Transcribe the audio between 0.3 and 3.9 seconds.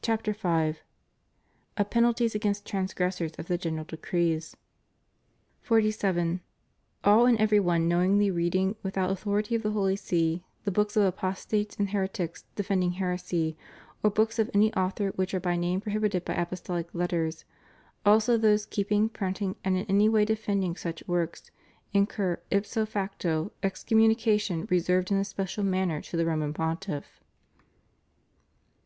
V. Of Penalties Against Transgressors of the General